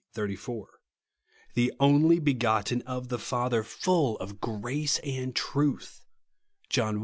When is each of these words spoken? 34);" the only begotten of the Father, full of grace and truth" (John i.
34);" 0.15 0.67
the 1.53 1.71
only 1.79 2.17
begotten 2.17 2.81
of 2.87 3.09
the 3.09 3.19
Father, 3.19 3.61
full 3.61 4.17
of 4.17 4.41
grace 4.41 4.97
and 5.03 5.35
truth" 5.35 6.03
(John 6.69 6.97
i. 6.97 6.99